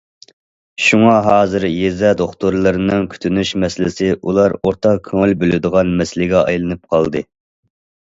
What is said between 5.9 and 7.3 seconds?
مەسىلىگە ئايلىنىپ قالدى.